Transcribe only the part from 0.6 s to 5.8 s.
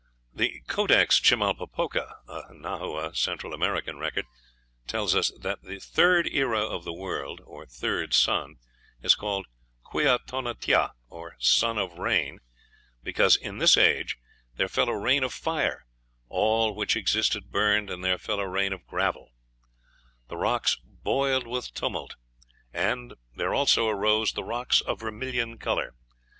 "Codex Chimalpopoca" a Nahua, Central American record tells us that the